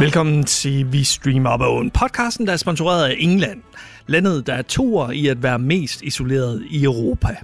[0.00, 3.62] Velkommen til Vi Streamer Up podcasten, der er sponsoreret af England.
[4.06, 7.36] Landet, der er toer i at være mest isoleret i Europa.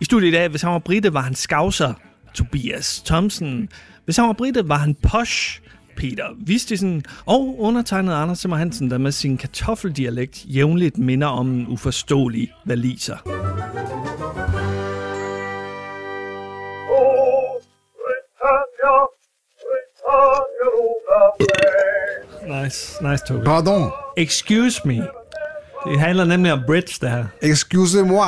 [0.00, 1.94] I studiet i dag, hvis han var brite, var han skavser
[2.34, 3.68] Tobias Thompson.
[4.04, 5.60] Hvis han var brite, var han posh
[5.96, 11.66] Peter Vistisen og undertegnet Anders Simmer Hansen, der med sin kartoffeldialekt jævnligt minder om en
[11.68, 13.16] uforståelig valiser.
[22.62, 23.44] Nice, nice Tobi.
[23.44, 23.90] Pardon.
[24.16, 24.94] Excuse me.
[25.86, 27.24] Det handler nemlig om Brits, det her.
[27.42, 28.26] Excusez-moi.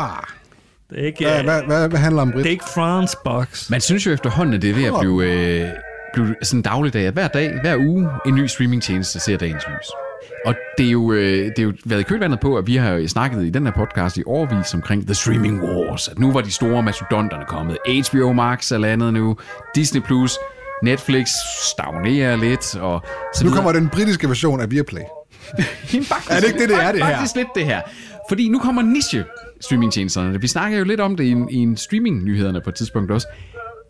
[0.91, 2.45] Det er ikke, Hvad, hvad, hvad, hvad handler om Brit?
[2.45, 3.71] det er ikke France Box.
[3.71, 5.25] Man synes jo efterhånden, at det er ved at blive,
[5.65, 5.69] øh,
[6.15, 9.87] blive sådan en dagligdag, hver dag, hver uge, en ny streamingtjeneste ser dagens lys.
[10.47, 12.91] Og det er jo, øh, det er jo været i kølvandet på, at vi har
[12.93, 16.09] jo snakket i den her podcast i overvis omkring The Streaming Wars.
[16.09, 17.79] At nu var de store mastodonterne kommet.
[18.11, 19.37] HBO Max er landet nu.
[19.75, 20.39] Disney Plus.
[20.83, 21.29] Netflix
[21.75, 22.77] stagnerer lidt.
[22.77, 23.01] Og
[23.35, 25.03] så Nu kommer den britiske version af Viaplay.
[25.93, 27.11] Jamen, faktisk, Er det ikke det, det er, det her?
[27.17, 27.81] Faktisk lidt det her.
[28.29, 29.25] Fordi nu kommer niche
[29.61, 30.41] streamingtjenesterne.
[30.41, 33.27] Vi snakker jo lidt om det i, en- i en streaming-nyhederne på et tidspunkt også.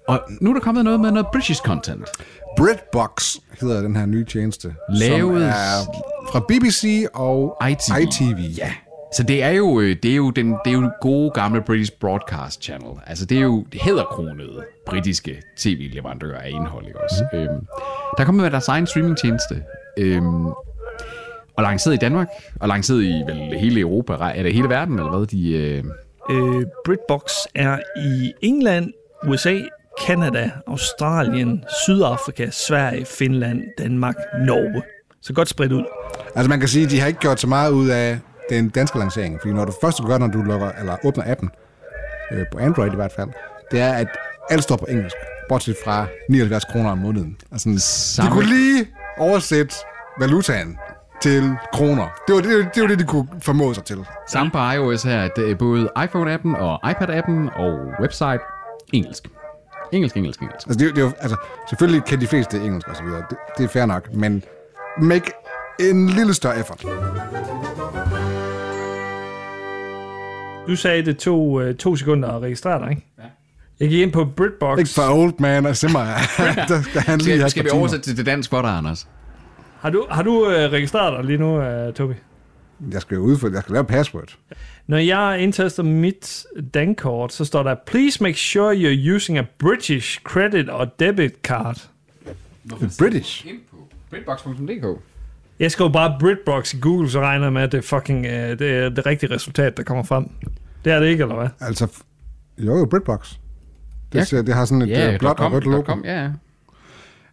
[0.08, 2.04] Og nu er der kommet noget med noget British content.
[2.58, 4.74] Britbox hedder den her nye tjeneste.
[4.90, 8.02] Lavet- Som er fra BBC og ITV.
[8.02, 8.38] ITV.
[8.58, 8.72] Ja.
[9.14, 11.92] Så det er jo, øh, det er jo den det er jo gode gamle British
[12.00, 12.92] Broadcast Channel.
[13.06, 17.24] Altså det er jo det hedderkronede britiske tv-leverandører af indhold, ikke også?
[17.32, 17.38] Mm.
[17.38, 17.66] Øhm,
[18.16, 19.62] der er kommet med deres egen streamingtjeneste.
[19.98, 20.46] Øhm,
[21.56, 22.28] og lanceret i Danmark,
[22.60, 25.26] og lanceret i vel hele Europa, er det hele verden, eller hvad?
[25.26, 25.84] De, øh,
[26.30, 27.22] Øh, Britbox
[27.54, 28.92] er i England,
[29.26, 29.60] USA,
[30.06, 34.14] Kanada, Australien, Sydafrika, Sverige, Finland, Danmark,
[34.46, 34.82] Norge.
[35.20, 35.84] Så godt spredt ud.
[36.34, 38.18] Altså man kan sige, at de har ikke gjort så meget ud af
[38.50, 39.38] den danske lancering.
[39.40, 41.50] Fordi når du først gør, når du logger, eller åbner appen,
[42.32, 43.28] øh, på Android i hvert fald,
[43.70, 44.06] det er, at
[44.50, 45.16] alt står på engelsk.
[45.48, 47.36] Bortset fra 79 kroner om måneden.
[47.52, 48.86] Altså, de Samme- kunne lige
[49.18, 49.74] oversætte
[50.20, 50.78] valutaen
[51.22, 52.06] til kroner.
[52.26, 54.04] Det var det, det, var det de kunne formå sig til.
[54.28, 58.38] samme på iOS her, at er både iPhone-appen og iPad-appen og website
[58.92, 59.28] engelsk.
[59.92, 60.66] Engelsk, engelsk, engelsk.
[60.68, 61.36] Altså, det, det jo, altså,
[61.68, 63.22] selvfølgelig kan de fleste engelsk og så videre.
[63.30, 64.42] Det, det er fair nok, men
[64.98, 65.30] make
[65.80, 66.84] en lille større effort.
[70.66, 73.06] Du sagde, det tog øh, to sekunder at registrere dig, ikke?
[73.18, 73.22] Ja.
[73.80, 74.78] Jeg gik ind på Britbox.
[74.78, 76.00] Ikke for old man og simmer.
[76.68, 79.08] der skal han lige Skal, skal vi oversætte det til dansk for dig, Anders?
[79.80, 82.14] Har du, har du øh, registreret dig lige nu, øh, Tobi?
[82.92, 84.36] Jeg skal jo udføre, jeg skal lave password.
[84.86, 86.44] Når jeg indtaster mit
[86.74, 91.88] dankort, så står der, Please make sure you're using a British credit or debit card.
[92.98, 93.46] British.
[93.46, 93.76] Ind på
[94.10, 95.00] britbox.dk.
[95.60, 98.70] Jeg skriver bare Britbox i Google, så regner jeg med, at det, fucking, øh, det
[98.70, 100.28] er det rigtige resultat, der kommer frem.
[100.84, 101.48] Det er det ikke, eller hvad?
[101.60, 101.86] Altså,
[102.58, 103.34] jo, jo, Britbox.
[104.12, 104.24] Det, Ja.
[104.24, 105.82] ser, det har sådan et Ja, yeah, blåt og rødt logo.
[105.82, 106.30] .com, ja, ja.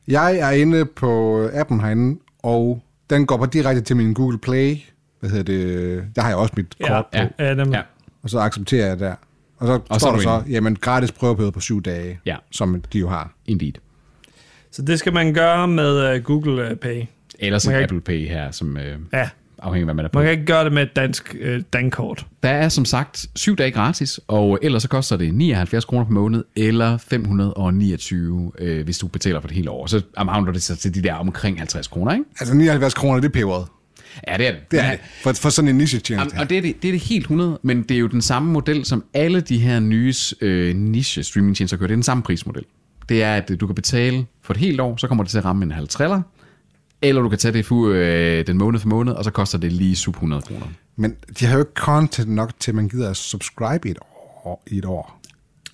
[0.08, 4.78] Jeg er inde på appen herinde, og den går bare direkte til min Google Play.
[5.20, 6.04] Hvad hedder det?
[6.16, 7.18] Der har jeg også mit kort på.
[7.18, 7.28] ja.
[7.40, 7.76] ja, nemlig.
[7.76, 7.82] Ja.
[8.24, 9.16] Og så accepterer jeg der.
[9.58, 12.36] Og så Og så står er der så, jamen gratis prøveperiode på syv dage, Ja.
[12.52, 13.34] som de jo har.
[13.46, 13.74] Indeed.
[14.72, 17.04] Så det skal man gøre med uh, Google uh, Pay.
[17.46, 20.20] Eller som kan Apple Pay her, som øh, Ja, afhænger af, hvad man er på.
[20.20, 22.26] man kan ikke gøre det med et dansk uh, dankort.
[22.44, 26.12] Der er som sagt syv dage gratis, og ellers så koster det 79 kroner per
[26.12, 29.88] måned, eller 529, øh, hvis du betaler for det hele år.
[29.88, 32.26] Så amounter det sig til de der omkring 50 kroner, ikke?
[32.40, 33.66] Altså 79 kroner, det er peberet.
[34.28, 34.72] Ja, det er det.
[34.72, 35.00] Det er det.
[35.24, 37.84] For, for sådan en niche-tjeneste og det er det, det er det helt 100, men
[37.84, 41.88] det er jo den samme model, som alle de her nye øh, niche streamingtjenester kører.
[41.88, 42.64] Det er den samme prismodel.
[43.10, 45.38] Det er, at øh, du kan betale for et helt år, så kommer det til
[45.38, 46.22] at ramme en halv triller,
[47.04, 49.72] eller du kan tage det for, øh, den måned for måned, og så koster det
[49.72, 50.66] lige sub 100 kroner.
[50.96, 53.98] Men de har jo ikke content nok til, at man gider at subscribe i et
[54.46, 54.64] år.
[54.68, 55.20] I et år.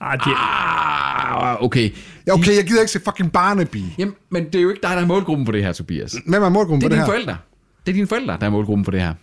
[0.02, 1.90] Ah, de, Ah, okay.
[2.28, 3.84] Ja, okay, jeg gider ikke se fucking Barnaby.
[3.98, 6.16] Jamen, men det er jo ikke dig, der er målgruppen for det her, Tobias.
[6.28, 7.12] Hvem er målgruppen Det er på det dine her?
[7.12, 7.38] forældre.
[7.86, 9.14] Det er dine forældre, der er målgruppen for det her.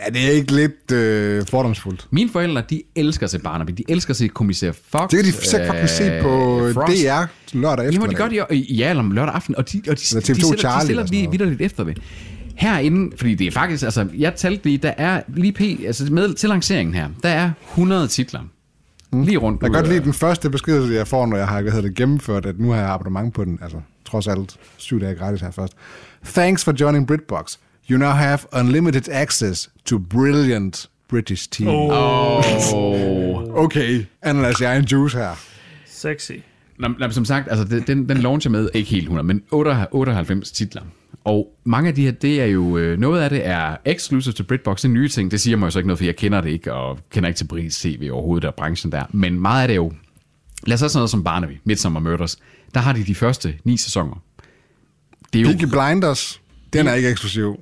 [0.00, 2.06] Er det ikke lidt øh, fordomsfuldt?
[2.10, 3.70] Mine forældre, de elsker at se Barnaby.
[3.70, 5.10] De elsker at se kommissær Fox.
[5.10, 6.92] Det kan de sikkert fucking se på øh, Frost.
[6.92, 8.00] DR lørdag efter.
[8.00, 10.34] Jamen, de gør det jo, ja, eller lørdag aften, og de, og de, Eller TV2
[10.34, 11.98] de stiller, Charlie de stiller lige vidderligt efter det.
[12.54, 16.34] Herinde, fordi det er faktisk, altså, jeg talte lige, der er lige p, altså med
[16.34, 18.40] til lanceringen her, der er 100 titler.
[19.12, 19.62] Lige rundt.
[19.62, 21.88] Jeg kan godt øh, lide den første besked, jeg får, når jeg har hvad hedder
[21.88, 23.58] det, gennemført, at nu har jeg abonnement på den.
[23.62, 25.72] Altså, trods alt syv dage gratis her først.
[26.24, 27.56] Thanks for joining Britbox.
[27.90, 31.66] You now have unlimited access to brilliant British TV.
[31.68, 33.64] Oh.
[33.64, 35.34] Okay, ananas, jeg er en juice her.
[35.86, 36.32] sexy.
[36.78, 39.42] Nå, nå, men som sagt, altså, det- den, den launcher med, ikke helt 100, men
[39.50, 40.82] 98 titler.
[41.24, 44.42] Og mange af de her, det er jo, øh, noget af det er exclusive til
[44.42, 46.40] Britbox, det er nye ting, det siger mig jo så ikke noget, for jeg kender
[46.40, 49.02] det ikke, og kender ikke til Brits TV overhovedet, der branchen der.
[49.10, 49.92] Men meget af det er jo,
[50.66, 52.36] lad os tage sådan noget som Barnaby, Midsummer Murders,
[52.74, 54.22] der har de de første ni sæsoner.
[55.32, 56.40] Det er jo, Peaky Blinders.
[56.72, 57.56] Den er ikke eksklusiv.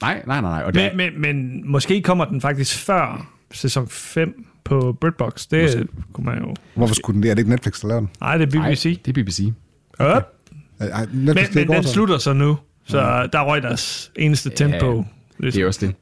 [0.00, 0.62] Nej, nej, nej, nej.
[0.66, 5.46] Og det, Men, men, men måske kommer den faktisk før sæson 5 på Britbox.
[5.46, 5.86] Det måske.
[6.12, 6.54] kunne man jo...
[6.74, 7.30] Hvorfor skulle den det?
[7.30, 8.10] Er det ikke Netflix, der laver den?
[8.20, 9.02] Nej, det er nej, BBC.
[9.04, 9.52] det er BBC.
[10.00, 10.04] Ja.
[10.06, 14.50] Ej, Netflix, Men, det er men den slutter så nu, så der røg deres eneste
[14.50, 15.04] tempo.
[15.40, 15.94] Det er også det.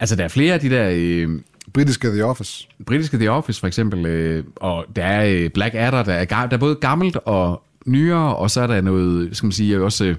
[0.00, 1.40] Altså, der er flere af de der øh,
[1.72, 2.68] Britiske The Office.
[2.86, 6.48] britiske The Office, for eksempel, øh, og der er øh, Black Adder, der er, der
[6.50, 10.16] er både gammelt og nyere, og så er der noget, skal man sige, også øh,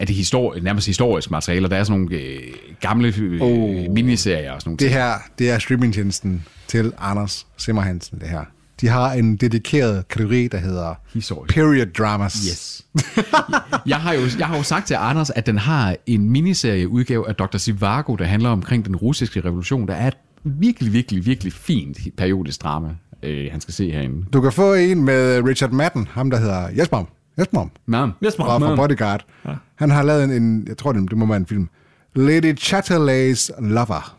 [0.00, 2.40] er det histori- nærmest historisk materiale, der er sådan nogle øh,
[2.80, 3.94] gamle øh, Oh.
[3.94, 4.92] miniserier og sådan nogle Det ting.
[5.02, 8.44] her, det er streamingtjenesten til Anders Simmerhansen, det her.
[8.80, 11.54] De har en dedikeret kategori, der hedder Historisk.
[11.54, 12.32] Period Dramas.
[12.34, 12.86] Yes.
[13.86, 17.34] jeg, har jo, jeg har jo sagt til Anders, at den har en miniserieudgave af
[17.34, 17.58] Dr.
[17.58, 19.88] Zhivago, der handler omkring den russiske revolution.
[19.88, 22.88] Der er et virkelig, virkelig, virkelig fint periodisk drama,
[23.22, 24.24] øh, han skal se herinde.
[24.32, 27.04] Du kan få en med Richard Madden, ham der hedder Jesper.
[27.40, 27.66] Jesper.
[27.86, 28.68] Men, Yes, Fra, man.
[28.68, 29.24] fra Bodyguard.
[29.46, 29.54] Ja.
[29.74, 31.68] Han har lavet en, en, jeg tror det, det må være en film.
[32.14, 34.16] Lady Chatterley's Lover.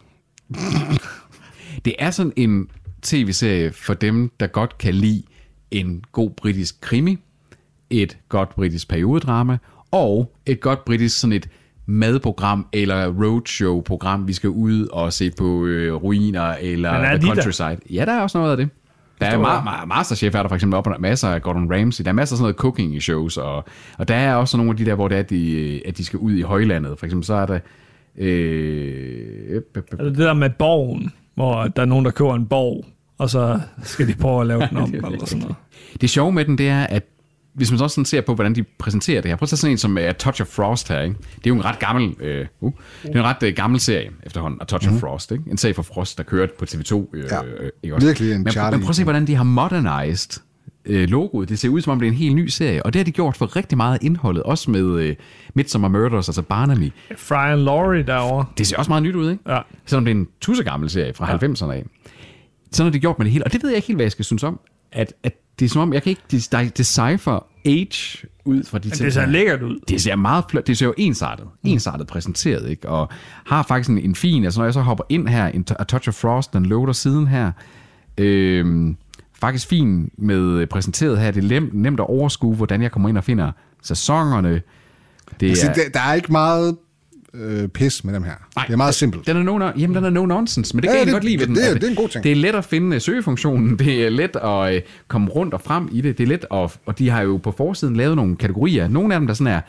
[1.86, 2.68] Det er sådan en
[3.02, 5.24] tv-serie for dem, der godt kan lide
[5.72, 7.18] en god britisk krimi,
[7.90, 9.58] et godt britisk periodedrama,
[9.92, 11.50] og et godt britisk sådan et
[11.86, 17.22] madprogram eller roadshow-program, vi skal ud og se på øh, ruiner eller er the de
[17.22, 17.36] der?
[17.36, 17.78] countryside.
[17.90, 18.70] Ja, der er også noget af det.
[19.22, 21.42] Der er ma- ma- Masterchef er der for eksempel op, og der er masser af
[21.42, 22.04] Gordon Ramsay.
[22.04, 23.66] Der er masser af sådan noget cooking shows, og,
[23.98, 26.06] og der er også nogle af de der, hvor det er, at de, at de
[26.06, 27.00] skal ud i højlandet.
[27.00, 27.60] For eksempel så er der...
[28.18, 32.86] Øh, Er det det der med borgen, hvor der er nogen, der køber en borg,
[33.18, 35.56] og så skal de prøve at lave den om, eller sådan noget.
[36.02, 37.04] Det sjove med den, det er, at
[37.54, 39.36] hvis man så også sådan ser på, hvordan de præsenterer det her.
[39.36, 41.02] Prøv at tage sådan en som uh, Touch of Frost her.
[41.02, 41.16] Ikke?
[41.36, 44.10] Det er jo en ret gammel, uh, uh, det er en ret uh, gammel serie
[44.24, 44.96] efterhånden, A Touch mm.
[44.96, 45.32] of Frost.
[45.32, 45.44] Ikke?
[45.52, 46.94] En serie for Frost, der kørte på TV2.
[46.94, 47.40] Uh, Ja,
[47.84, 48.08] ikke også?
[48.08, 48.72] virkelig en men, Charlie.
[48.78, 50.42] men prøv at se, hvordan de har modernized
[50.90, 51.50] uh, logoet.
[51.50, 52.86] Det ser ud, som om det er en helt ny serie.
[52.86, 54.44] Og det har de gjort for rigtig meget af indholdet.
[54.44, 55.16] Også med uh,
[55.54, 56.92] Midsummer Murders, altså Barnaby.
[57.18, 58.46] Fry and Laurie derovre.
[58.58, 59.44] Det ser også meget nyt ud, ikke?
[59.52, 59.60] Ja.
[59.86, 61.38] Selvom det er en tussegammel serie fra ja.
[61.38, 61.86] 90'erne af.
[62.72, 63.46] Sådan har de gjort med det hele.
[63.46, 64.60] Og det ved jeg ikke helt, hvad jeg skal synes om.
[64.92, 68.90] At, at det er som om, jeg kan ikke de- decipher age ud fra de
[68.90, 69.00] ting.
[69.06, 69.80] det ser lækkert ud.
[69.88, 70.68] Det ser meget flot.
[70.68, 71.48] Det ser jo ensartet.
[71.64, 72.90] Ensartet præsenteret, ikke?
[72.90, 73.10] Og
[73.46, 74.44] har faktisk en, en fin...
[74.44, 77.28] Altså, når jeg så hopper ind her, en, A Touch of Frost, den loader siden
[77.28, 77.52] her.
[78.18, 78.98] Øhm,
[79.42, 81.32] faktisk fin med præsenteret her.
[81.32, 83.52] Det er lem, nemt at overskue, hvordan jeg kommer ind og finder
[83.84, 84.62] sæsonerne.
[85.40, 86.78] Det Altså, er, der, der er ikke meget
[87.34, 88.32] øh, pis med dem her.
[88.56, 89.28] Nej, det er meget simpelt.
[89.28, 91.24] Den er no, jamen, den er no nonsense, men det Ja, kan jeg det- godt
[91.24, 91.56] lide ved den.
[91.56, 92.24] det er- at det er en god ting.
[92.24, 95.62] Det er let at finde øh, søgefunktionen, det er let at øh, komme rundt og
[95.62, 98.36] frem i det, det er let at, og de har jo på forsiden lavet nogle
[98.36, 98.88] kategorier.
[98.88, 99.62] Nogle af dem, der sådan er,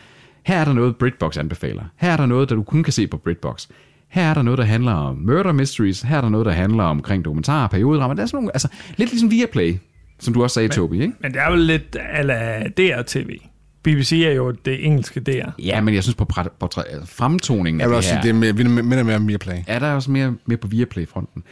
[0.43, 1.82] her er der noget, Britbox anbefaler.
[1.97, 3.67] Her er der noget, der du kun kan se på Britbox.
[4.09, 6.03] Her er der noget, der handler om murder mysteries.
[6.03, 8.14] Her er der noget, der handler omkring dokumentarer, periodedrama.
[8.14, 9.75] Der er sådan nogle, altså lidt ligesom Viaplay,
[10.20, 11.14] som du også sagde, Tobi, ikke?
[11.20, 13.37] Men det er jo lidt ala DR-TV.
[13.82, 15.49] BBC er jo det engelske DR.
[15.58, 18.14] Ja, men jeg synes på, præ- på træ- altså, fremtoningen af Jeg vil det også
[18.14, 19.56] her, sige, det er mere, mere, mere, mere, mere play.
[19.67, 21.43] er der også mere, mere på Viaplay-fronten.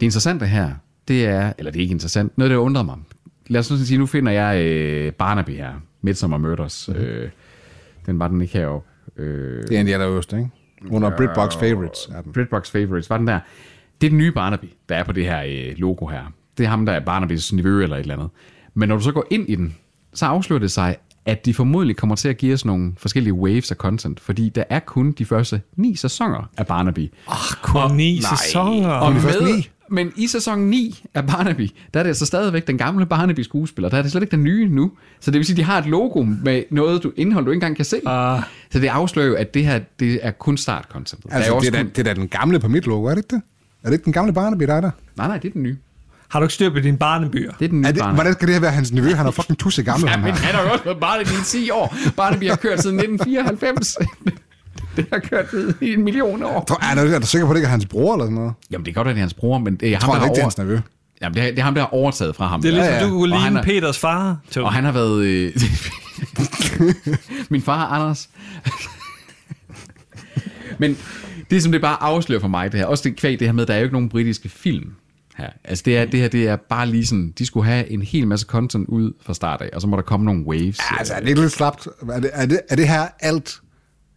[0.00, 0.70] Det interessante her,
[1.08, 2.96] det er, eller det er ikke interessant, noget der undrer mig.
[3.46, 5.72] Lad os nu sige, nu finder jeg øh, Barnaby her,
[6.02, 6.88] Midsummer Murders.
[6.88, 7.04] Mm-hmm.
[7.04, 7.30] Øh,
[8.06, 8.88] den var den ikke heroppe.
[9.16, 10.50] Øh, Det er en af de allerøverste, ikke?
[10.90, 12.32] Under Britbox Favorites er den.
[12.32, 13.40] Britbox Favorites, var den der.
[14.00, 16.32] Det er den nye Barnaby, der er på det her øh, logo her.
[16.58, 18.28] Det er ham, der er Barnabys niveau eller et eller andet.
[18.74, 19.76] Men når du så går ind i den,
[20.14, 23.70] så afslører det sig, at de formodentlig kommer til at give os nogle forskellige waves
[23.70, 27.12] af content, fordi der er kun de første ni sæsoner af Barnaby.
[27.62, 28.88] Kun ni sæsoner.
[28.88, 29.68] Og de første ni?
[29.90, 33.88] Men i sæson 9 af Barnaby, der er det altså stadigvæk den gamle Barnaby-skuespiller.
[33.88, 34.92] Der er det slet ikke den nye nu.
[35.20, 37.56] Så det vil sige, at de har et logo med noget du, indhold, du ikke
[37.56, 38.00] engang kan se.
[38.06, 38.42] Ah.
[38.70, 41.32] Så det afslører jo, at det her det er kun startkonceptet.
[41.32, 41.88] Altså, der er jo det, er da, kun...
[41.88, 43.42] det er da den gamle på mit logo, er det ikke det?
[43.82, 44.90] Er det ikke den gamle Barnaby, der er der?
[45.16, 45.76] Nej, nej, det er den nye.
[46.30, 47.52] Har du ikke styr på dine barnebyer?
[47.58, 48.14] Det er den nye Er det, Barnaby.
[48.16, 49.14] hvordan skal det her være hans nevø?
[49.14, 51.70] Han er fucking tusse gammel, Ja, men han har jo også været Barnaby i 10
[51.70, 51.96] år.
[52.16, 53.96] Barnaby har kørt siden 1994.
[54.96, 55.46] det har kørt
[55.80, 56.64] i en million år.
[56.68, 58.34] Tror- Er du, er du sikker på, at det ikke er hans bror eller sådan
[58.34, 58.52] noget?
[58.70, 60.14] Jamen, det kan godt være, det er hans bror, men det er Jeg ham, tror
[60.14, 60.80] der ikke, har det er hans nevø.
[61.22, 62.62] Jamen, det er, det er ham, der har overtaget fra ham.
[62.62, 64.36] Det er ligesom, Ja, ja, du kunne ligne er- Peters far.
[64.50, 64.64] Tobi.
[64.64, 65.20] Og han har været...
[65.24, 65.52] Øh...
[67.50, 68.28] Min far, Anders.
[70.78, 70.96] Men
[71.50, 73.66] det, som det bare afslører for mig, det her, også det kvæg det her med,
[73.66, 74.90] der er jo ikke nogen britiske film
[75.38, 75.50] her.
[75.64, 78.26] Altså det, er, det her, det er bare lige sådan, de skulle have en hel
[78.26, 80.78] masse content ud fra start af, og så må der komme nogle waves.
[80.78, 81.88] Ja, altså, er det ikke lidt slapt?
[82.10, 83.60] Er det, er, det, er det her alt,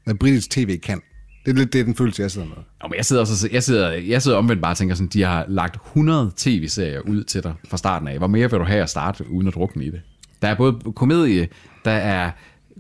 [0.04, 1.02] hvad britisk tv kan?
[1.46, 2.56] Det er lidt det, den følelse, jeg sidder med.
[2.56, 5.24] Nå, men jeg sidder, også, jeg, sidder, jeg sidder omvendt bare og tænker sådan, de
[5.24, 8.18] har lagt 100 tv-serier ud til dig fra starten af.
[8.18, 10.02] Hvor mere vil du have at starte uden at drukne i det?
[10.42, 11.48] Der er både komedie,
[11.86, 12.32] der er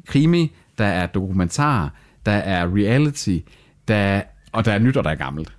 [0.07, 1.93] krimi, der er dokumentar,
[2.25, 3.38] der er reality,
[3.88, 5.53] der er, og der er nyt, og der er gammelt.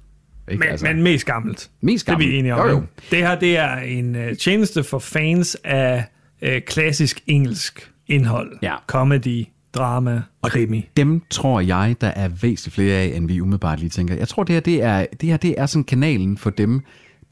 [0.51, 0.59] Ikke?
[0.61, 1.71] Men, altså, men mest gammelt.
[1.81, 2.33] Mest Det er gammelt.
[2.33, 2.69] vi enige om.
[2.69, 2.83] Jo, jo.
[3.11, 6.05] Det her, det er en uh, tjeneste for fans af
[6.43, 8.53] uh, klassisk engelsk indhold.
[8.63, 8.75] Ja.
[8.87, 9.45] Comedy,
[9.75, 10.89] drama, krimi.
[10.97, 14.15] Dem tror jeg, der er væsentligt flere af, end vi umiddelbart lige tænker.
[14.15, 16.81] Jeg tror, det her, det er, det her det er sådan kanalen for dem,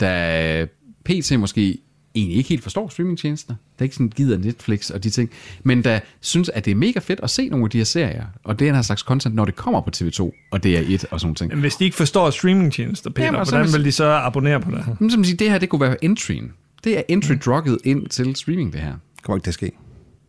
[0.01, 0.67] der
[1.05, 1.79] PC måske
[2.15, 5.31] egentlig ikke helt forstår streamingtjenester, der ikke sådan gider Netflix og de ting,
[5.63, 8.25] men der synes, at det er mega fedt at se nogle af de her serier,
[8.45, 11.05] og det er en slags content, når det kommer på TV2, og det er et
[11.11, 11.51] og sådan ting.
[11.53, 14.71] Men hvis de ikke forstår streamingtjenester, Peter, Jamen, så hvordan vil de så abonnere på
[14.71, 14.95] det her?
[14.99, 16.53] Men som siger, det her, det kunne være entryen.
[16.85, 18.95] Det er entry-drugget ind til streaming, det her.
[19.23, 19.73] Kommer ikke til at ske.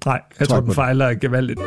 [0.06, 1.60] Nej, jeg Tror tror, jeg den fejler gevaldigt.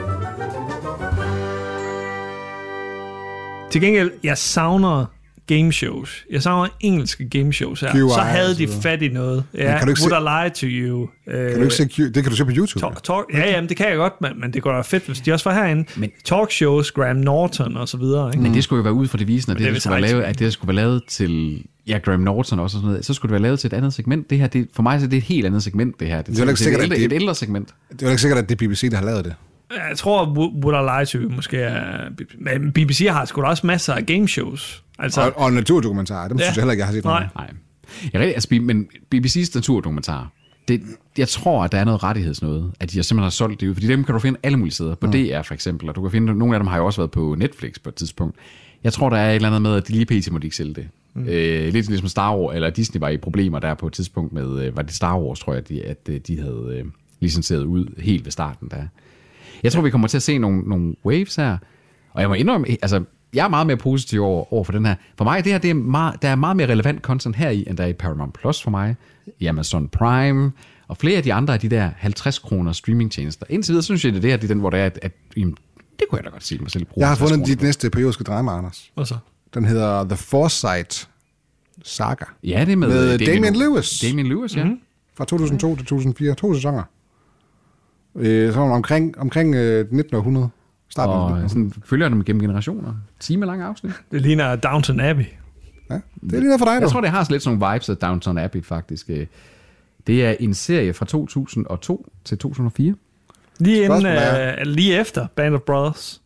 [3.71, 5.06] Til gengæld, jeg savner
[5.46, 6.24] gameshows.
[6.30, 7.92] Jeg savner engelske gameshows her.
[7.92, 9.44] QI så havde de fat i noget.
[9.54, 11.08] Ja, kan du ikke Would I lie to you?
[11.30, 12.80] Kan du ikke se, Q- det kan du se på YouTube.
[12.86, 15.20] Talk, talk, ja, jamen, det kan jeg godt, men, men det går da fedt, hvis
[15.20, 15.84] de også var herinde.
[15.96, 18.28] Men- Men, Talkshows, Graham Norton og så videre.
[18.28, 18.42] Ikke?
[18.42, 20.10] Men det skulle jo være ud fra devisen, at det, det er det, skulle være
[20.10, 23.14] lavet, at det skulle være lavet til ja, Graham Norton også og sådan noget, så
[23.14, 24.30] skulle det være lavet til et andet segment.
[24.30, 26.22] Det her, det, for mig så er det et helt andet segment, det her.
[26.22, 27.68] Det, er heller ikke et, sikkert, at ældre, det- et ældre segment.
[27.92, 29.34] Det er jo ikke sikkert, at det er BBC, der har lavet det.
[29.71, 30.26] Jeg tror,
[30.64, 32.09] Would I lie to you måske er...
[32.38, 34.85] Men BBC har sgu da også masser af gameshows.
[34.99, 36.44] Altså, Og, og naturdokumentarer, dem Ja.
[36.44, 37.26] synes jeg heller ikke, jeg har set Nej.
[37.37, 37.50] Nej.
[38.02, 40.30] Jeg er rigtig, altså, men BBC's naturdokumentar,
[40.68, 40.83] det,
[41.18, 43.75] jeg tror, at der er noget rettighedsnøde, at de har simpelthen har solgt det ud,
[43.75, 46.11] fordi dem kan du finde alle mulige steder, på DR for eksempel, og du kan
[46.11, 48.37] finde, nogle af dem har jo også været på Netflix på et tidspunkt.
[48.85, 50.33] Jeg tror, der er et eller andet med, at de lige pt.
[50.33, 50.88] må de ikke sælge det.
[51.14, 51.23] Mm.
[51.28, 54.62] Øh, lidt ligesom Star Wars, eller Disney var i problemer der på et tidspunkt med,
[54.66, 56.85] øh, var det Star Wars, tror jeg, de, at øh, de havde øh,
[57.21, 58.83] licenseret ud helt ved starten der.
[59.64, 61.56] Jeg tror, vi kommer til at se nogle, nogle waves her,
[62.12, 63.04] og jeg må indrømme, altså,
[63.35, 64.94] jeg er meget mere positiv over, over for den her.
[65.18, 67.64] For mig, det her, det er meget, der er meget mere relevant content her i,
[67.66, 68.97] end der er i Paramount Plus for mig,
[69.38, 70.52] i Amazon Prime,
[70.88, 73.47] og flere af de andre af de der 50 kroner streamingtjenester.
[73.49, 74.99] Indtil videre synes jeg, det er det her, det er den, hvor det er, at,
[75.02, 75.56] at jamen,
[75.99, 76.87] det kunne jeg da godt se mig selv.
[76.97, 78.90] Jeg har 50 fundet dit næste periodiske drama, Anders.
[78.97, 79.16] og så.
[79.54, 81.09] Den hedder The Foresight
[81.83, 82.25] Saga.
[82.44, 84.00] Ja, det er med, Med Damian Lewis.
[84.00, 84.64] Damien Lewis, ja.
[84.64, 84.80] Mm-hmm.
[85.16, 86.35] Fra 2002 til 2004.
[86.35, 86.83] To sæsoner.
[88.16, 90.49] Øh, så var man omkring, omkring øh, 1900.
[90.88, 91.49] Starten Og 1900.
[91.50, 92.94] sådan, følger dem gennem generationer.
[93.21, 93.92] Time lang afsnit.
[94.11, 95.25] Det ligner Downton Abbey.
[95.90, 96.80] Ja, det er lige noget for dig, du.
[96.80, 99.11] Jeg tror, det har sådan lidt sådan nogle vibes af Downton Abbey, faktisk.
[99.11, 99.26] Øh,
[100.06, 102.94] Det er en serie fra 2002 til 2004.
[103.59, 106.23] Lige, inden, er- øh, lige efter Band of Brothers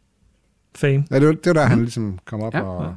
[0.76, 1.04] fame.
[1.11, 2.85] Ja, det var, det var der, han ligesom kom op Ja, og...
[2.85, 2.90] ja.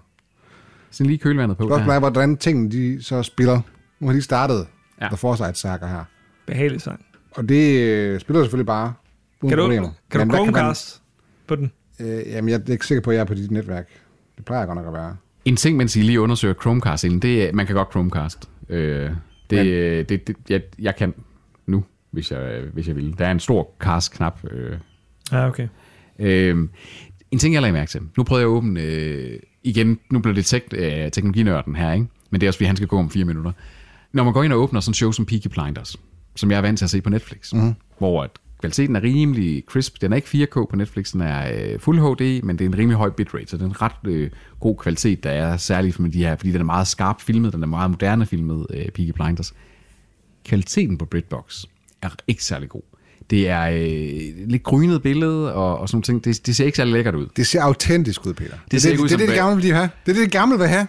[0.92, 1.64] Sådan lige kølvandet på.
[1.68, 3.62] Spørgsmålet er, hvordan tingene de så spiller.
[4.00, 4.68] Nu har de startet
[5.02, 5.08] Ja.
[5.08, 6.04] The Foresight Saga her.
[6.48, 7.06] Behagelig sang.
[7.32, 8.94] Og det øh, spiller selvfølgelig bare
[9.42, 9.90] uden Kan du, problemer.
[10.12, 11.02] kan du man- Chromecast
[11.48, 11.72] på den?
[12.00, 13.88] Øh, jamen, jeg er ikke sikker på, at jeg er på dit netværk.
[14.38, 15.16] Det plejer jeg godt nok at være.
[15.46, 18.50] En ting, mens I lige undersøger Chromecast, det er, man kan godt Chromecast.
[18.70, 19.12] Øh, det,
[19.52, 21.14] Men- det, det, det jeg, jeg kan
[21.66, 23.16] nu, hvis jeg, hvis jeg vil.
[23.18, 24.40] Der er en stor cast-knap.
[24.52, 24.78] Øh,
[25.32, 25.68] Ja, okay.
[26.20, 26.68] øh,
[27.32, 28.02] en ting, jeg lagde mærke til.
[28.18, 30.00] Nu prøvede jeg at åbne øh, igen.
[30.12, 32.06] Nu bliver det tek, øh, teknologinørden her, ikke?
[32.30, 33.52] Men det er også, fordi han skal gå om fire minutter.
[34.14, 35.96] Når man går ind og åbner sådan en show som Peaky Blinders,
[36.36, 37.74] som jeg er vant til at se på Netflix, mm-hmm.
[37.98, 40.02] hvor at kvaliteten er rimelig crisp.
[40.02, 42.78] Den er ikke 4K på Netflix, den er øh, Fuld HD, men det er en
[42.78, 46.04] rimelig høj bitrate, så det er en ret øh, god kvalitet, der er særligt for
[46.04, 49.12] de her, fordi den er meget skarp filmet, den er meget moderne filmet, øh, Peaky
[49.12, 49.54] Blinders.
[50.46, 51.64] Kvaliteten på BritBox
[52.02, 52.82] er ikke særlig god.
[53.30, 56.36] Det er øh, lidt grynet billede og, og sådan nogle ting.
[56.36, 57.28] Det, det ser ikke særlig lækkert ud.
[57.36, 58.56] Det ser autentisk ud, Peter.
[58.72, 59.90] Det, ser det, ikke ud det, det, det, det, gamle vil have.
[60.06, 60.88] Det er det, det gamle vil have.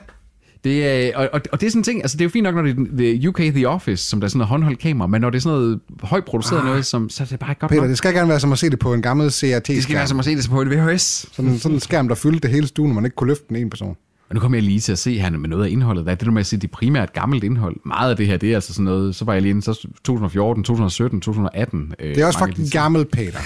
[0.65, 2.43] Det er, og, og, og det er sådan en ting, altså det er jo fint
[2.45, 5.07] nok, når det er The UK The Office, som der er sådan noget håndholdt kamera,
[5.07, 7.51] men når det er sådan noget højt produceret ah, noget, som, så er det bare
[7.51, 7.89] ikke godt Peter, nok.
[7.91, 9.75] det skal gerne være som at se det på en gammel CRT-skærm.
[9.75, 11.27] Det skal være som at se det på et VHS.
[11.33, 13.57] Sådan, sådan en skærm, der fyldte det hele stuen, og man ikke kunne løfte den
[13.57, 13.97] en person.
[14.29, 16.03] Og nu kommer jeg lige til at se her med noget af indholdet.
[16.05, 17.77] Hvad er det du med at sige, det er primært gammelt indhold?
[17.87, 19.89] Meget af det her, det er altså sådan noget, så var jeg lige inde, så
[20.05, 21.95] 2014, 2017, 2018.
[21.99, 23.39] Øh, Det er også mange af fucking de- gammel, Peter.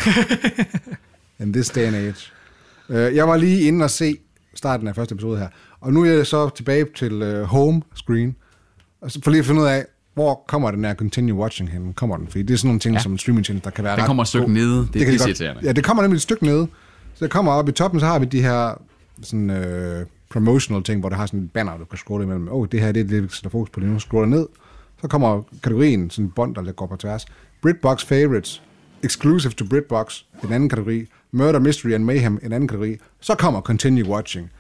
[1.42, 2.14] In this day and age.
[2.88, 4.16] Uh, jeg var lige inde og se
[4.54, 5.48] starten af første episode her.
[5.80, 8.36] Og nu er jeg så tilbage til uh, home screen.
[9.00, 11.92] Og så for lige at finde ud af, hvor kommer den her continue watching hen?
[11.92, 12.26] Kommer den?
[12.28, 13.00] Fordi det er sådan nogle ting, Ja.
[13.00, 14.88] som streaming der kan være Den ret kommer et stykke nede.
[14.92, 15.60] Det er kan de pisseirriterende.
[15.64, 16.68] Ja, det kommer nemlig et stykke nede.
[17.14, 18.82] Så det kommer op i toppen, så har vi de her
[19.22, 22.48] sådan, uh, promotional ting, hvor der har sådan et banner, du kan scrolle imellem.
[22.48, 23.98] Åh, oh, det her det er det, vi sætter fokus på lige nu.
[23.98, 24.46] Scroller ned.
[25.00, 27.26] Så kommer kategorien, sådan bånd, der går på tværs.
[27.62, 28.62] Britbox Favorites,
[29.02, 31.06] Exclusive to Britbox, en anden kategori.
[31.32, 32.96] Murder, Mystery and Mayhem, en anden kategori.
[33.20, 34.50] Så kommer Continue Watching.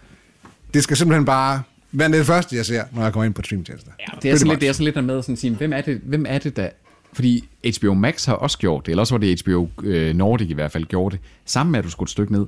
[0.76, 3.90] Det skal simpelthen bare være det første, jeg ser, når jeg kommer ind på streamtjenester.
[4.00, 5.72] Ja, det er, sådan lidt, det er sådan lidt der med sådan at sige, hvem
[5.72, 6.68] er det, hvem er det der...
[7.12, 10.52] Fordi HBO Max har også gjort det, eller også var det HBO øh, Nordic i
[10.52, 12.46] hvert fald gjorde det, sammen med at du skulle et stykke ned.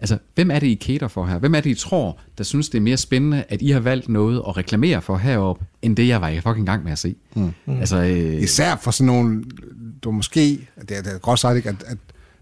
[0.00, 1.38] Altså, hvem er det, I cater for her?
[1.38, 4.08] Hvem er det, I tror, der synes, det er mere spændende, at I har valgt
[4.08, 7.14] noget at reklamere for heroppe, end det, jeg var i fucking gang med at se?
[7.34, 7.52] Mm.
[7.66, 9.44] Altså, øh, Især for sådan nogle,
[10.04, 11.98] du måske, det er, det er godt sagt ikke, at, at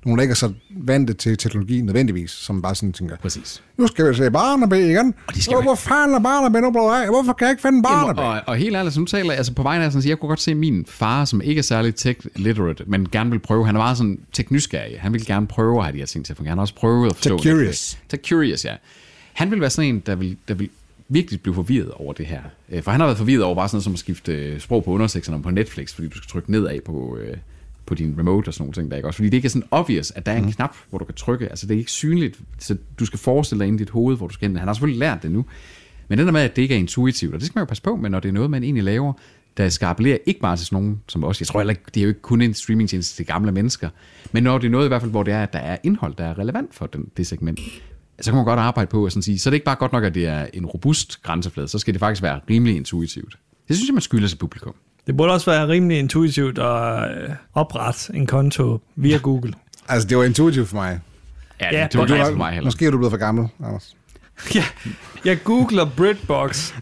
[0.06, 3.62] Nogle, der ikke er så vante til teknologi nødvendigvis, som bare sådan tænker, Præcis.
[3.76, 5.14] nu skal vi se Barnaby igen.
[5.26, 7.08] Og de skal Hvor, fanden er Barnaby nu blevet af?
[7.08, 8.18] Hvorfor kan jeg ikke finde Barnaby?
[8.18, 10.18] Jamen, og, og helt ærligt, så nu taler altså på vegne af sådan, så jeg
[10.18, 13.74] kunne godt se min far, som ikke er særlig tech-literate, men gerne vil prøve, han
[13.74, 15.00] er meget sådan tech-nysgerrig.
[15.00, 16.50] Han vil gerne prøve at have de her ting til at fungere.
[16.50, 17.54] Han har også prøvet at forstå Tech-curious.
[17.54, 17.96] Netflix.
[18.14, 18.74] Tech-curious, ja.
[19.32, 20.68] Han vil være sådan en, der vil, der vil
[21.08, 22.40] virkelig blive forvirret over det her.
[22.72, 24.84] Øh, For han har været forvirret over bare sådan noget som at skifte øh, sprog
[24.84, 27.36] på undersektionerne på Netflix, fordi du skal trykke nedad på, øh,
[27.86, 29.16] på din remote og sådan nogle ting der, ikke også?
[29.16, 31.48] Fordi det ikke er sådan obvious, at der er en knap, hvor du kan trykke.
[31.48, 34.26] Altså det er ikke synligt, så du skal forestille dig ind i dit hoved, hvor
[34.26, 34.56] du skal hen.
[34.56, 35.44] Han har selvfølgelig lært det nu.
[36.08, 37.82] Men det der med, at det ikke er intuitivt, og det skal man jo passe
[37.82, 39.12] på med, når det er noget, man egentlig laver,
[39.56, 41.40] der skal appellere ikke bare til sådan nogen som os.
[41.40, 43.88] Jeg tror heller ikke, det er jo ikke kun en streamingtjeneste til gamle mennesker,
[44.32, 46.14] men når det er noget i hvert fald, hvor det er, at der er indhold,
[46.14, 47.60] der er relevant for den, det segment,
[48.20, 49.92] så kan man godt arbejde på at sådan sige, så er det ikke bare godt
[49.92, 53.38] nok, at det er en robust grænseflade, så skal det faktisk være rimelig intuitivt.
[53.68, 54.74] Det synes jeg, man skylder til publikum.
[55.06, 59.52] Det burde også være rimelig intuitivt at øh, oprette en konto via Google.
[59.88, 61.00] Altså, det var intuitivt for mig.
[61.60, 62.64] Ja, Ja, det, var du for mig heller.
[62.66, 63.96] Måske er du blevet for gammel, Anders.
[64.54, 64.64] ja,
[65.24, 66.72] jeg googler Britbox,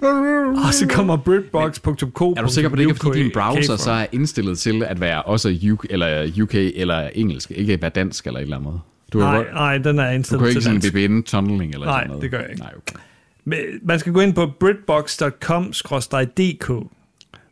[0.66, 2.32] og så kommer britbox.co.
[2.36, 4.82] Er du sikker på, at det ikke er, fordi din browser så er indstillet til
[4.82, 8.80] at være også UK, eller UK eller engelsk, ikke være dansk eller et eller andet?
[9.12, 10.94] Du, Nej, godt- nej, den er du indstillet kan ikke til sådan dansk.
[10.94, 12.22] VPN-tunneling eller Nej, sådan noget?
[12.22, 12.62] det gør jeg ikke.
[12.62, 12.96] Nej, okay.
[13.44, 16.88] Men Man skal gå ind på britbox.com-dk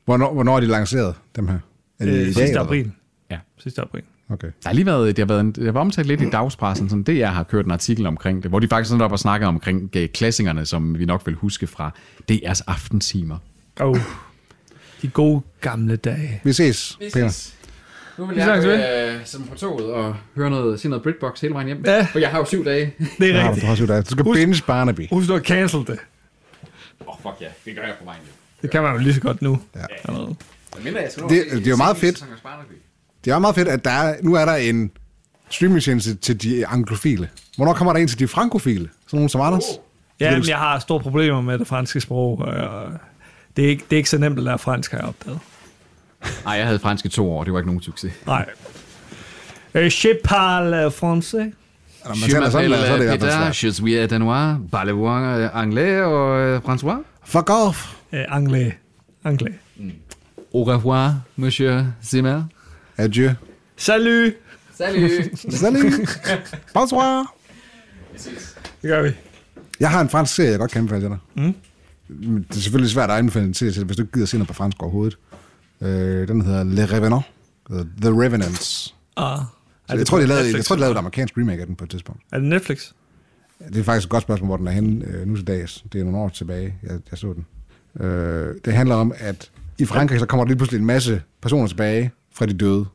[0.05, 1.59] Hvornår, hvornår er de lanceret, dem her?
[2.01, 2.93] Er de øh, i dag, sidste eller april.
[3.31, 3.39] Ja.
[3.59, 4.03] Sidste april.
[4.31, 4.47] Okay.
[4.63, 6.89] Der har lige været, det har været, en, det har været omtalt lidt i dagspressen,
[6.89, 9.47] sådan DR har kørt en artikel omkring det, hvor de faktisk sådan op og snakker
[9.47, 11.91] omkring øh, klassikerne, som vi nok vil huske fra
[12.33, 13.39] DR's aftentimer.
[13.81, 13.99] Oh.
[15.03, 16.41] De gode gamle dage.
[16.45, 17.53] Vi ses, Peter.
[18.19, 19.15] Nu vil Vi ved.
[19.15, 21.83] øh, sidde på toget og høre noget, se noget Britbox hele vejen hjem.
[21.87, 22.07] Ja.
[22.13, 22.95] For jeg har jo syv dage.
[23.19, 23.67] Det er Ja, du, rigtigt.
[23.67, 24.03] har syv dage.
[24.03, 25.09] du skal Husk- binge Barnaby.
[25.11, 25.89] Husk nu at cancel det.
[25.89, 28.35] Åh, oh, fuck ja, det gør jeg på vejen hjem.
[28.63, 29.61] Det kan man jo lige så godt nu.
[29.77, 29.81] Ja.
[30.05, 30.35] Allerede.
[31.29, 32.25] Det- det er jo meget fedt.
[33.25, 34.91] Det er meget fedt, at der er, nu er der en
[35.51, 37.29] streamingtjeneste til de anglofile.
[37.57, 38.89] Hvornår kommer der en til de frankofile?
[39.07, 39.63] Sådan nogen som Anders?
[40.21, 42.39] Ja, men jeg har store problemer med det franske sprog.
[42.39, 42.53] Og
[43.57, 45.39] det, er ikke, det er ikke så nemt at lære fransk, har jeg opdaget.
[46.45, 48.13] Nej, jeg havde fransk i to år, det var ikke nogen succes.
[48.27, 48.47] Nej.
[49.75, 51.53] Øh, Je parle français.
[52.05, 53.65] Når man taler sådan, så er det i hvert fald Peter, svært.
[53.65, 56.97] je suis danois, parlez-vous anglais og øh, François?
[57.25, 57.95] Fuck off.
[58.13, 58.73] Øh, anglais.
[59.25, 59.55] Anglais.
[60.55, 62.45] Au revoir, monsieur Zimmer.
[62.97, 63.31] Adieu.
[63.77, 64.33] Salut!
[64.75, 65.39] Salut!
[65.51, 66.21] Salut.
[66.75, 67.35] Bonsoir.
[68.83, 69.11] Det gør vi.
[69.81, 71.19] Jeg har en fransk serie, jeg godt kan anbefale til dig.
[71.35, 71.55] Mm.
[72.45, 74.49] Det er selvfølgelig svært at anbefale en serie til, hvis du ikke gider se noget
[74.49, 75.19] på fransk overhovedet.
[75.81, 77.25] Øh, den hedder Le Revenant.
[78.01, 78.95] The Revenants.
[79.17, 79.39] Ah.
[79.89, 81.91] Jeg tror, de lavede, jeg tror, de lavede et amerikansk remake af den på et
[81.91, 82.23] tidspunkt.
[82.33, 82.93] Er det Netflix?
[83.69, 85.85] Det er faktisk et godt spørgsmål, hvor den er henne øh, nu til dags.
[85.93, 87.47] Det er nogle år tilbage, jeg, jeg så den.
[88.01, 91.67] Øh, det handler om, at i Frankrig, så kommer der lige pludselig en masse personer
[91.67, 92.87] tilbage fra de døde.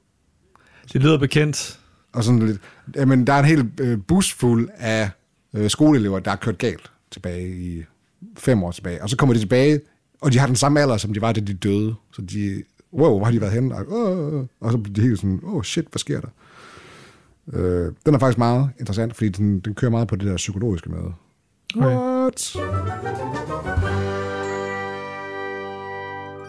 [0.93, 1.79] Det lyder bekendt.
[2.13, 2.62] Og sådan lidt,
[2.95, 5.10] jamen, der er en hel øh, bus fuld af
[5.53, 7.83] øh, skoleelever, der er kørt galt tilbage i
[8.38, 9.03] fem år tilbage.
[9.03, 9.81] Og så kommer de tilbage,
[10.21, 11.95] og de har den samme alder, som de var, da de døde.
[12.13, 13.75] Så de, wow, hvor har de været henne?
[13.75, 16.29] Og, øh, og så bliver de helt sådan, oh shit, hvad sker der?
[17.53, 20.89] Øh, den er faktisk meget interessant, fordi den, den kører meget på det der psykologiske
[20.89, 20.99] med.
[21.75, 21.95] Okay.
[21.95, 22.55] What?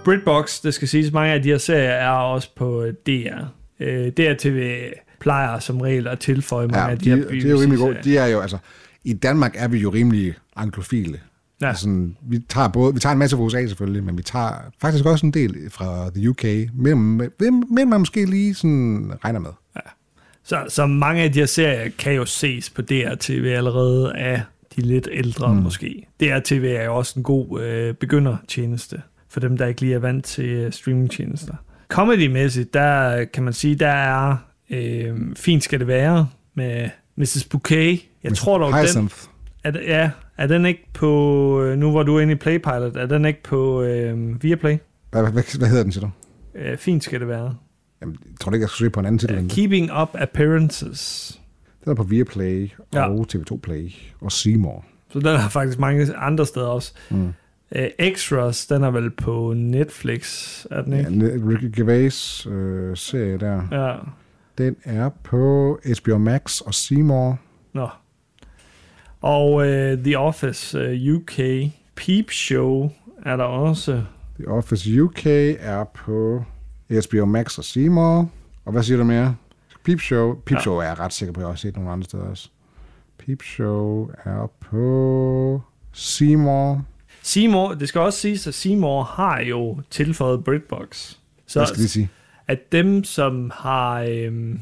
[0.08, 3.44] Britbox, det skal siges, mange af de her serier er også på DR.
[3.80, 4.82] Øh, DR-TV
[5.20, 7.78] plejer som regel at tilføje mange Ja, af de, de, her de, er jo rimelig.
[7.78, 8.02] BBC-serier.
[8.02, 8.58] De er jo, altså,
[9.04, 11.12] i Danmark er vi jo rimelig anglofile.
[11.60, 11.66] Ja.
[11.66, 11.68] Ja.
[11.68, 15.04] Altså, vi, tager både, vi tager en masse fra USA selvfølgelig, men vi tager faktisk
[15.04, 16.44] også en del fra the UK,
[16.74, 17.16] men,
[17.70, 19.50] men man måske lige sådan regner med.
[20.44, 24.42] Så, så mange af de her serier kan jo ses på DR-TV allerede af
[24.76, 25.60] de lidt ældre mm.
[25.60, 26.06] måske.
[26.20, 30.24] DR-TV er jo også en god øh, begyndertjeneste for dem, der ikke lige er vant
[30.24, 31.54] til øh, streamingtjenester.
[31.92, 34.36] Comedy-mæssigt, der kan man sige, der er
[34.70, 37.44] øh, Fint skal det være med Mrs.
[37.50, 38.00] Bouquet.
[38.24, 39.14] Jeg tror dog, den, Hyacinth.
[39.64, 42.96] er, det- ja, er den ikke på, øh, nu hvor du er inde i Playpilot,
[42.96, 44.76] er den ikke på øh, Viaplay?
[45.10, 46.10] Hvad, hvad, hvad, hedder den, siger du?
[46.58, 47.54] Øh, fint skal det være.
[48.00, 49.38] Jamen, jeg tror ikke, jeg skal søge på en anden titel.
[49.38, 49.52] end det.
[49.56, 51.40] Keeping Up Appearances.
[51.84, 53.08] Den er på Viaplay Ja.
[53.10, 54.84] og TV2 Play og Seymour.
[55.12, 56.92] Så den er faktisk mange andre steder også.
[57.10, 57.32] Mm.
[57.76, 61.10] Uh, Extras, den er vel på Netflix, er den Ja, ikke?
[61.10, 63.62] N- Ricky Gervais øh, serie der.
[63.72, 63.96] Ja.
[64.58, 67.38] Den er på HBO Max og Seymour.
[67.72, 67.88] Nå.
[69.20, 69.64] Og uh,
[70.04, 71.38] The Office uh, UK
[71.96, 72.90] Peep Show
[73.26, 74.02] er der også.
[74.38, 75.26] The Office UK
[75.60, 76.44] er på
[77.08, 78.30] HBO Max og Seymour.
[78.64, 79.36] Og hvad siger du mere?
[79.84, 80.34] Peep Show.
[80.34, 80.60] Peep Ja.
[80.60, 82.48] Show er jeg ret sikker på, jeg har set nogle andre steder også.
[83.18, 86.82] Peep Show er på Seymour.
[87.28, 91.12] Seymour, det skal også siges, at Seymour har jo tilføjet BritBox.
[91.46, 92.08] Så Hvad skal de sige?
[92.48, 94.60] at dem, som har øhm,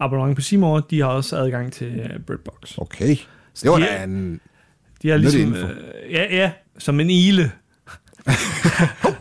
[0.00, 2.78] abonnement på Seymour, de har også adgang til uh, BritBox.
[2.78, 3.16] Okay.
[3.62, 4.40] Det var de- da en...
[5.02, 5.70] De har ligesom, øh,
[6.10, 7.52] ja, ja, som en ile.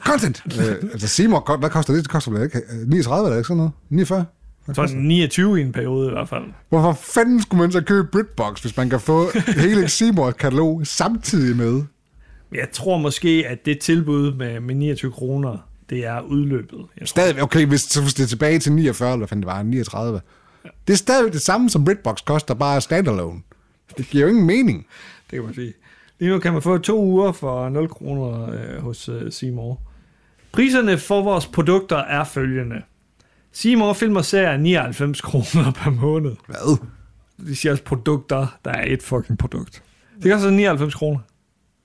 [0.10, 0.42] Content!
[0.60, 2.04] øh, altså Seymour, hvad koster det?
[2.04, 3.72] Det koster vel ikke øh, 39 eller ikke sådan noget?
[3.90, 4.26] 49?
[4.66, 5.06] Hvad Så koster det?
[5.06, 6.44] 29 i en periode i hvert fald.
[6.70, 9.30] Hvorfor fanden skulle man så købe BritBox, hvis man kan få
[9.62, 11.84] hele Seymour katalog samtidig med?
[12.52, 15.58] Jeg tror måske, at det tilbud med, med 29 kroner,
[15.90, 16.86] det er udløbet.
[17.00, 19.64] Jeg Stadig, okay, hvis, så hvis det er tilbage til 49, eller fanden det var,
[19.64, 20.22] 39.
[20.88, 23.42] Det er stadig det samme, som BritBox koster, bare standalone.
[23.98, 24.86] Det giver jo ingen mening.
[25.32, 25.74] det kan man sige.
[26.20, 29.82] Lige nu kan man få to uger for 0 kroner øh, hos øh, Seymour.
[30.52, 32.82] Priserne for vores produkter er følgende.
[33.52, 36.36] Seymour Film og Serier er 99 kroner per måned.
[36.46, 36.78] Hvad?
[37.48, 39.84] De siger også produkter, der er et fucking produkt.
[40.24, 41.20] Det koster 99 kroner.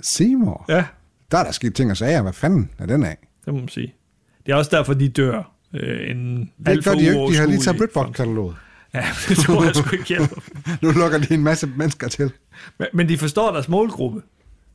[0.03, 0.65] Seymour?
[0.69, 0.85] Ja,
[1.31, 2.23] Der er der sket ting og sager.
[2.23, 3.17] Hvad fanden er den af?
[3.45, 3.95] det må man sige.
[4.47, 5.53] Det er også derfor, de dør.
[5.75, 7.35] Øh, en Det gør de jo ikke.
[7.35, 8.57] De har lige taget uoverskuelig BritBox-kataloget.
[8.95, 10.37] Ja, det tror jeg sgu ikke hjælper.
[10.83, 12.31] Nu lukker de en masse mennesker til.
[12.79, 14.23] Men, men de forstår deres målgruppe.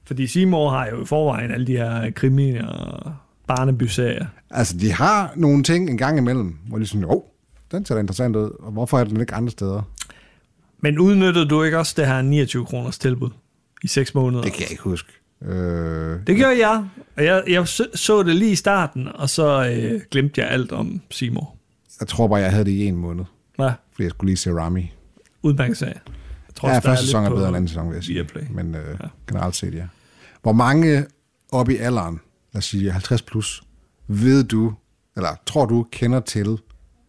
[0.05, 3.13] Fordi Seymour har jo i forvejen alle de her krimi og
[3.47, 4.25] barnebyserier.
[4.51, 7.21] Altså, de har nogle ting en gang imellem, hvor de sådan, åh, oh,
[7.71, 9.81] den ser da interessant ud, og hvorfor er den ikke andre steder?
[10.79, 13.29] Men udnyttede du ikke også det her 29 kroners tilbud
[13.83, 14.43] i 6 måneder?
[14.43, 15.11] Det kan jeg ikke huske.
[15.41, 16.85] Øh, Det gjorde jeg,
[17.17, 20.71] og jeg, jeg så, så det lige i starten, og så øh, glemte jeg alt
[20.71, 21.55] om Seymour.
[21.99, 23.25] jeg tror bare, jeg havde det i en måned,
[23.59, 24.93] Ja, fordi jeg skulle lige se Rami.
[25.43, 25.87] udmærket sag.
[26.47, 28.13] Jeg tror, Ja, også, første sæson er bedre end anden sæson, vil jeg sige.
[28.13, 28.41] Viaplay.
[28.49, 29.07] Men øh, ja.
[29.27, 29.87] generelt set, ja.
[30.41, 31.05] Hvor mange
[31.51, 32.19] op i alderen,
[32.53, 33.63] lad os sige 50 plus,
[34.07, 34.73] ved du,
[35.15, 36.57] eller tror du, kender til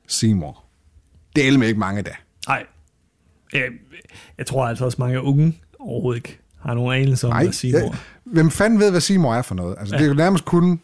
[0.08, 0.64] Seymour?
[1.36, 2.10] Det er ikke mange da.
[2.48, 2.66] Nej.
[3.52, 3.62] Jeg,
[4.38, 7.80] jeg tror altså også mange unge overhovedet ikke har nogen anelse om, Nej, hvad Seymour
[7.80, 7.92] jeg,
[8.24, 9.76] hvem fanden ved, hvad Seymour er for noget?
[9.78, 9.98] Altså, ja.
[9.98, 10.80] det er jo nærmest kun...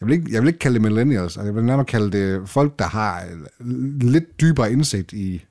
[0.00, 2.48] Jeg vil, ikke, jeg vil ikke kalde det millennials, altså, jeg vil nærmest kalde det
[2.48, 3.22] folk, der har
[3.60, 3.66] øh,
[4.00, 5.44] lidt dybere indsigt i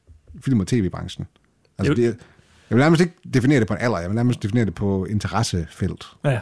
[0.45, 1.27] film- og tv-branchen.
[1.77, 2.13] Altså, det, er-
[2.69, 5.05] jeg vil nærmest ikke definere det på en alder, jeg vil nærmest definere det på
[5.05, 6.05] interessefelt.
[6.25, 6.39] Ja.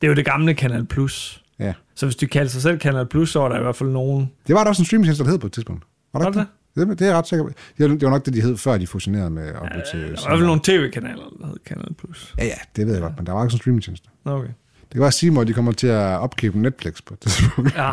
[0.00, 1.44] Det er jo det gamle Kanal Plus.
[1.58, 1.72] Ja.
[1.94, 4.30] Så hvis du kalder sig selv Kanal Plus, så er der i hvert fald nogen...
[4.46, 5.84] Det var der også en streamingtjeneste, der hed på et tidspunkt.
[6.12, 6.46] Var der Var det?
[6.74, 7.50] Det, det er jeg ret sikker på.
[7.78, 10.00] Det var, det var nok det, de hed, før de fusionerede med op ja, til...
[10.00, 12.34] Der var fald nogle tv-kanaler, der hed Kanal Plus.
[12.38, 14.08] Ja, ja, det ved jeg godt, men der var ikke sådan en streamingtjeneste.
[14.24, 14.48] Okay.
[14.80, 17.74] Det kan være, at Seymour, de kommer til at opkøbe Netflix på et tidspunkt.
[17.76, 17.92] Ja.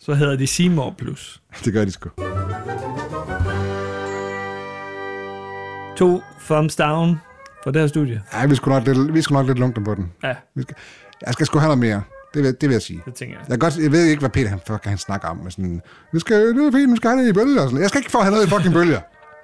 [0.00, 1.42] Så hedder de Seymour Plus.
[1.64, 2.08] det gør de sgu.
[5.96, 7.20] To thumbs down
[7.64, 8.22] for det her studie.
[8.32, 10.12] Ja, vi skulle nok lidt, vi skulle nok lidt lunkne på den.
[10.22, 10.76] Ja, Vi skal,
[11.26, 12.02] jeg skal sgu have noget mere.
[12.34, 13.02] Det vil, det vil jeg sige.
[13.04, 13.50] det tænker jeg.
[13.50, 15.36] Jeg, godt, jeg ved ikke, hvad Peter han, fuck, han snakker om.
[15.36, 17.62] Med sådan, vi skal, nu er fint, nu skal have det i bølger.
[17.62, 17.80] Og sådan.
[17.82, 19.00] Jeg skal ikke få at have noget i fucking bølger.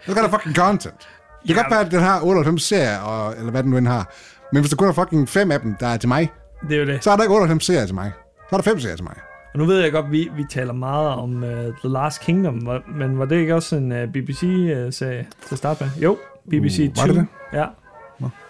[0.07, 0.95] Jeg skal have fucking content.
[0.99, 1.07] Det
[1.47, 1.63] kan Ja.
[1.63, 4.13] godt være, at den har 98 serier, og, eller hvad den nu end har.
[4.53, 6.31] Men hvis der kun er fucking fem af dem, der er til mig,
[6.69, 7.05] Det er jo det.
[7.05, 8.13] så er der ikke 98 serier til mig.
[8.51, 9.15] Så er der fem serier til mig.
[9.53, 13.19] Og nu ved jeg godt, vi, vi taler meget om uh, The Last Kingdom, men
[13.19, 15.91] var det ikke også en uh, BBC-serie til at starte med?
[16.03, 16.19] Jo,
[16.51, 17.01] BBC Uh, 2.
[17.01, 17.59] var det det?
[17.59, 17.65] Ja.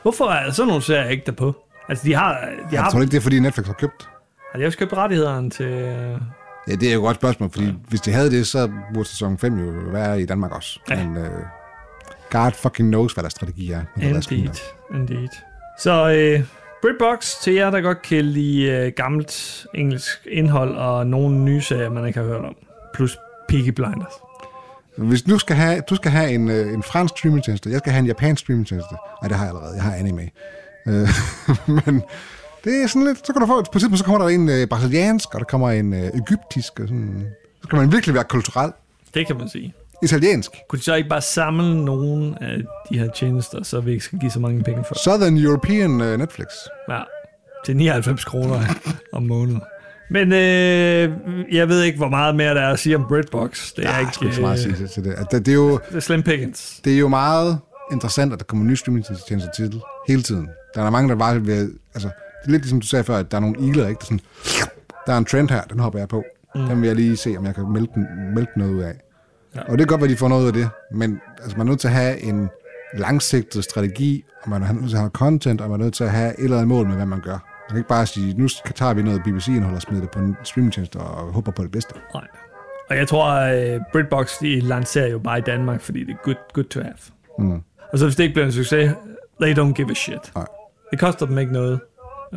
[0.02, 1.54] Hvorfor er sådan nogle serier ikke derpå?
[1.88, 4.08] Altså, de har, de Jeg har, tror ikke, det er, fordi Netflix har købt.
[4.52, 5.70] Har de også købt rettighederne til...
[6.68, 7.72] Ja, det er jo et godt spørgsmål, fordi ja.
[7.88, 10.80] hvis de havde det, så burde sæson 5 jo være i Danmark også.
[10.90, 11.04] Ja.
[11.04, 11.30] Men uh,
[12.30, 13.82] God fucking knows, hvad der strategi er.
[13.96, 14.54] indeed,
[14.94, 15.28] indeed.
[15.78, 16.44] Så uh,
[16.82, 21.90] BritBox til jer, der godt kan lide uh, gammelt engelsk indhold og nogle nye serier,
[21.90, 22.56] man ikke har hørt om.
[22.94, 24.12] Plus Peaky Blinders.
[24.98, 28.00] Hvis du skal have, du skal have en, øh, en fransk streamingtjeneste, jeg skal have
[28.00, 28.94] en japansk streamingtjeneste.
[29.22, 29.74] Nej, det har jeg allerede.
[29.74, 30.30] Jeg har anime.
[30.86, 31.08] Øh,
[31.84, 32.02] men
[32.68, 34.48] det er sådan lidt, så kan du få, på et tidspunkt så kommer der en
[34.48, 37.26] øh, brasiliansk, og der kommer en øh, egyptisk, og sådan.
[37.56, 38.72] Så skal man virkelig være kulturel.
[39.14, 39.74] Det kan man sige.
[40.02, 40.50] Italiensk.
[40.68, 42.56] Kunne de så ikke bare samle nogle af
[42.90, 44.94] de her tjenester, så vi ikke skal give så mange penge for?
[45.04, 46.46] Southern European øh, Netflix.
[46.88, 46.98] Ja,
[47.64, 48.60] til 99 kroner
[49.12, 49.60] om måneden.
[50.10, 51.10] Men øh,
[51.52, 53.72] jeg ved ikke, hvor meget mere der er at sige om BritBox.
[53.74, 55.10] Det er Der er ikke, så meget at sige til- det.
[55.10, 56.80] Altså, det, det, er jo, det er slim pickings.
[56.84, 57.58] det er jo meget
[57.92, 60.48] interessant, at der kommer nye streamingtjenester til hele tiden.
[60.74, 61.70] Der er mange, der bare vil...
[61.94, 62.08] Altså,
[62.40, 63.98] det er lidt ligesom du sagde før, at der er nogle igler, ikke?
[63.98, 64.20] Der, er sådan,
[65.06, 66.24] der er en trend her, den hopper jeg på.
[66.54, 66.60] Mm.
[66.60, 67.72] Den vil jeg lige se, om jeg kan den,
[68.34, 68.94] melde noget ud af.
[69.54, 69.60] Ja.
[69.60, 71.70] Og det er godt, at de får noget ud af det, men altså, man er
[71.70, 72.48] nødt til at have en
[72.94, 76.04] langsigtet strategi, og man er nødt til at have content, og man er nødt til
[76.04, 77.30] at have et eller andet mål med, hvad man gør.
[77.32, 80.36] Man kan ikke bare sige, nu tager vi noget BBC-indhold og smider det på en
[80.44, 81.94] streamingtjeneste og håber på det bedste.
[82.14, 82.26] Nej.
[82.90, 86.22] Og jeg tror, at uh, BritBox de lancerer jo bare i Danmark, fordi det er
[86.24, 86.94] good, good to have.
[87.38, 87.62] Mm.
[87.92, 88.92] Og så hvis det ikke bliver en succes,
[89.42, 90.32] they don't give a shit.
[90.34, 90.46] Nej.
[90.90, 91.80] Det koster dem ikke noget,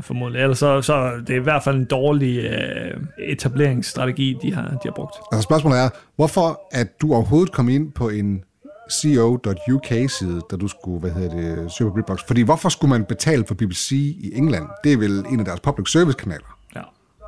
[0.01, 0.41] formodentlig.
[0.41, 4.79] Ellers så, så er det i hvert fald en dårlig uh, etableringsstrategi, de har, de
[4.85, 5.15] har brugt.
[5.31, 8.43] Altså spørgsmålet er, hvorfor at du overhovedet kom ind på en
[8.91, 12.19] co.uk-side, da du skulle, hvad hedder det, søge på BritBox?
[12.27, 14.67] Fordi hvorfor skulle man betale for BBC i England?
[14.83, 16.57] Det er vel en af deres public service-kanaler.
[16.75, 16.81] Ja.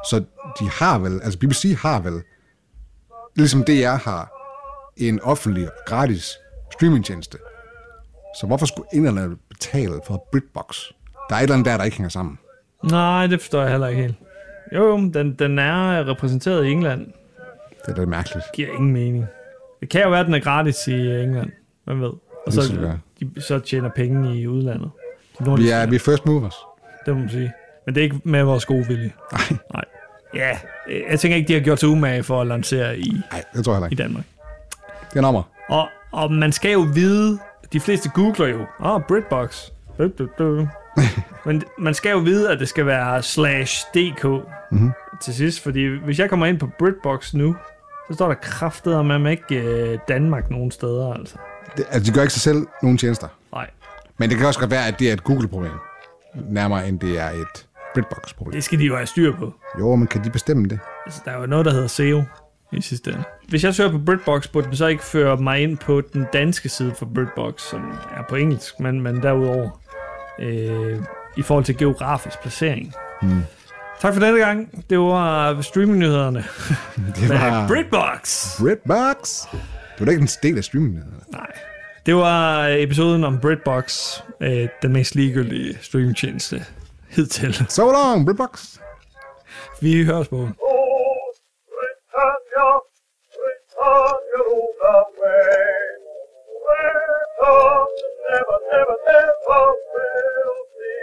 [0.10, 0.23] Så
[0.60, 2.21] de har vel, altså BBC har vel,
[3.36, 4.32] ligesom DR har,
[4.97, 6.32] en offentlig og gratis
[6.73, 7.38] streamingtjeneste.
[8.39, 10.78] Så hvorfor skulle englænderne betale for BritBox?
[11.30, 12.38] Der er et eller andet der, der ikke hænger sammen.
[12.84, 14.15] Nej, det forstår jeg heller ikke helt.
[14.74, 17.08] Jo, jo, den, den er repræsenteret i England.
[17.86, 18.46] Det er da mærkeligt.
[18.54, 19.26] giver ingen mening.
[19.80, 21.52] Det kan jo være, at den er gratis i England.
[21.84, 22.08] Hvem ved?
[22.08, 22.62] Og Det så,
[23.19, 24.91] det de, så tjener penge i udlandet.
[25.39, 26.56] De Vi er, vi er first movers.
[27.06, 27.54] Det må man sige.
[27.86, 29.12] Men det er ikke med vores gode vilje.
[29.32, 29.86] Nej, Nej.
[30.36, 30.58] Ja,
[31.10, 33.74] jeg tænker ikke, de har gjort sig umage for at lancere i, nej, det tror
[33.74, 34.04] jeg heller i ikke.
[34.04, 34.26] Danmark.
[35.10, 35.43] Det er nummer.
[35.69, 37.39] Og, og man skal jo vide,
[37.74, 39.69] de fleste googler jo, åh, oh, Britbox.
[39.98, 40.67] Du, du, du.
[41.45, 44.91] Men man skal jo vide, at det skal være slash dk mm-hmm.
[45.21, 47.56] til sidst, fordi hvis jeg kommer ind på Britbox nu,
[48.08, 51.36] så står der kraftet med ikke øh, Danmark nogen steder, altså.
[51.77, 53.27] Det, altså, de gør ikke sig selv nogen tjenester.
[53.53, 53.69] Nej,
[54.17, 55.71] Men det kan også godt være, at det er et Google-problem.
[56.49, 58.53] Nærmere end det er et BritBox-problem.
[58.53, 59.53] det skal de jo have styr på.
[59.79, 60.79] Jo, men kan de bestemme det?
[61.06, 62.23] Altså, der er jo noget, der hedder SEO
[62.71, 63.23] i sidste ende.
[63.47, 66.69] Hvis jeg søger på Britbox, burde den så ikke føre mig ind på den danske
[66.69, 67.82] side for Britbox, som
[68.17, 69.69] er på engelsk, men, men derudover
[70.39, 71.02] øh,
[71.38, 72.93] i forhold til geografisk placering.
[73.22, 73.41] Hmm.
[74.02, 74.86] Tak for denne gang.
[74.89, 76.43] Det var streamingnyhederne
[77.19, 78.50] Det var Britbox.
[78.60, 79.41] BritBox.
[79.52, 81.24] Det var da ikke en del af streamingen.
[81.32, 81.52] Nej.
[82.06, 86.65] Det var episoden om Britbox, øh, den mest ligegyldige streamingtjeneste
[87.10, 87.65] hidtil.
[87.69, 88.78] So long, BritBox.
[89.82, 90.36] Vi høres på.
[91.76, 92.67] Britannia,
[93.34, 94.43] Britannia
[97.43, 97.88] Oh,
[98.32, 99.34] never, never, never
[99.93, 100.95] will be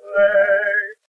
[0.00, 0.69] slain.